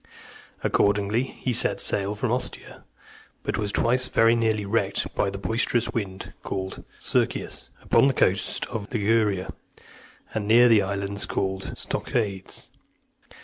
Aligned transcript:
Accordingly, 0.63 1.21
he 1.21 1.53
set 1.53 1.79
sail 1.79 2.15
from 2.15 2.31
Ostia, 2.31 2.83
but 3.43 3.59
was 3.59 3.71
twice 3.71 4.07
very 4.07 4.33
near 4.35 4.55
being 4.55 4.67
wrecked 4.71 5.13
by 5.13 5.29
the 5.29 5.37
boisterous 5.37 5.91
wind 5.91 6.33
called 6.41 6.83
Circius, 6.99 7.69
upon 7.83 8.07
the 8.07 8.13
coast 8.15 8.65
of 8.65 8.91
Liguria, 8.91 9.51
and 10.33 10.47
near 10.47 10.67
the 10.67 10.81
islands 10.81 11.27
called 11.27 11.73
Stoechades. 11.77 12.69